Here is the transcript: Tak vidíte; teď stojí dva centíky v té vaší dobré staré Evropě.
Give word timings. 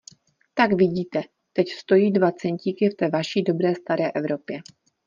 Tak 0.53 0.73
vidíte; 0.73 1.21
teď 1.53 1.67
stojí 1.69 2.11
dva 2.11 2.31
centíky 2.31 2.89
v 2.89 2.95
té 2.95 3.09
vaší 3.09 3.43
dobré 3.43 3.75
staré 3.75 4.11
Evropě. 4.11 4.59